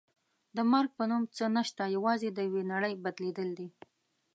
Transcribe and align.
د 0.55 0.57
مرګ 0.71 0.89
په 0.97 1.03
نوم 1.09 1.23
څه 1.35 1.45
نشته 1.57 1.83
یوازې 1.95 2.29
د 2.33 2.39
یوې 2.47 2.63
نړۍ 2.73 2.93
بدلېدل 3.03 3.49
دي. 3.59 3.67